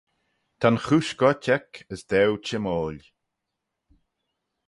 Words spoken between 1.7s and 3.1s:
as daue çhymmoil.